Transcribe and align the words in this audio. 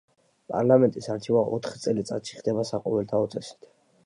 პარლამენტის 0.53 1.09
არჩევა 1.15 1.43
ოთხ 1.57 1.75
წელიწადში 1.83 2.41
ხდება 2.41 2.67
საყოველთაო 2.71 3.31
წესით. 3.37 3.71